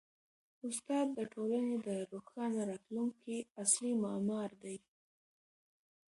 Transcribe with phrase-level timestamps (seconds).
[0.67, 4.77] استاد د ټولني د روښانه راتلونکي اصلي معمار دی.